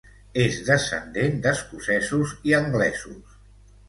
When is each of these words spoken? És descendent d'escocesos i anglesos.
És 0.43 0.55
descendent 0.69 1.35
d'escocesos 1.43 2.33
i 2.53 2.57
anglesos. 2.61 3.37